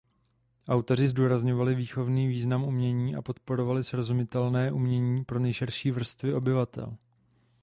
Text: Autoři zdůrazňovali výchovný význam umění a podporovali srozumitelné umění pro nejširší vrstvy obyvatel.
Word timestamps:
Autoři 0.67 1.07
zdůrazňovali 1.07 1.75
výchovný 1.75 2.27
význam 2.27 2.63
umění 2.63 3.15
a 3.15 3.21
podporovali 3.21 3.83
srozumitelné 3.83 4.71
umění 4.71 5.25
pro 5.25 5.39
nejširší 5.39 5.91
vrstvy 5.91 6.33
obyvatel. 6.33 6.97